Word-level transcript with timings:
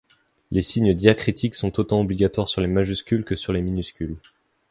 Les 0.49 0.63
signes 0.63 0.95
diacritiques 0.95 1.53
sont 1.53 1.79
autant 1.79 2.01
obligatoires 2.01 2.47
sur 2.47 2.59
les 2.59 2.65
majuscules 2.67 3.23
que 3.23 3.35
sur 3.35 3.53
les 3.53 3.61
minuscules. 3.61 4.17